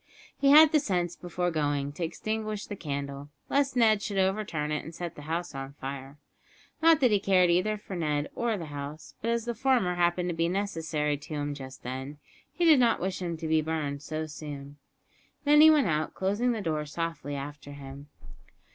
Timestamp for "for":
7.77-7.95